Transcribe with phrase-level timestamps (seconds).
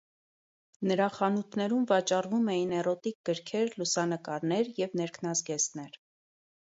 [0.91, 6.01] Նրա խանութներում վաճառվում էին էրոտիկ գրքեր, լուսանկարներ և ներքնազգեստներ։